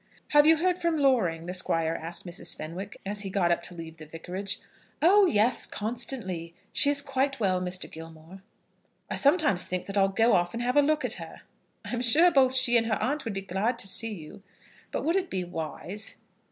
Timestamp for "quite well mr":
7.03-7.85